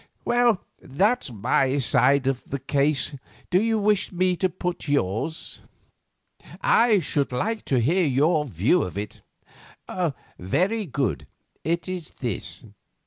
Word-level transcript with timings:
Well, 0.25 0.65
that's 0.81 1.29
my 1.29 1.77
side 1.77 2.25
of 2.25 2.43
the 2.45 2.57
case. 2.57 3.13
Do 3.51 3.61
you 3.61 3.77
wish 3.77 4.11
me 4.11 4.35
to 4.37 4.49
put 4.49 4.87
yours?" 4.87 5.61
"I 6.59 6.99
should 7.01 7.31
like 7.31 7.65
to 7.65 7.79
hear 7.79 8.07
your 8.07 8.45
view 8.45 8.81
of 8.81 8.97
it." 8.97 9.21
"Very 10.39 10.87
good, 10.87 11.27
it 11.63 11.87
is 11.87 12.09
this. 12.19 12.65